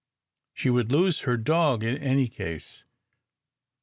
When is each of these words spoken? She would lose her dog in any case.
She 0.55 0.71
would 0.71 0.91
lose 0.91 1.19
her 1.19 1.37
dog 1.37 1.83
in 1.83 1.95
any 1.95 2.27
case. 2.27 2.83